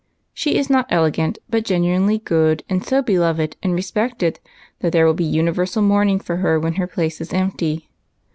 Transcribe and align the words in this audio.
She 0.33 0.55
is 0.57 0.67
not 0.67 0.87
elegant, 0.89 1.37
but 1.47 1.63
genuinely 1.63 2.17
good, 2.17 2.63
and 2.67 2.83
so 2.83 3.03
beloved 3.03 3.55
and 3.61 3.75
respected 3.75 4.39
that 4.79 4.93
there 4.93 5.05
will 5.05 5.13
be 5.13 5.23
universal 5.23 5.83
mourning 5.83 6.19
for 6.19 6.37
her 6.37 6.59
when 6.59 6.73
her 6.73 6.87
place 6.87 7.21
is 7.21 7.31
empty. 7.31 7.87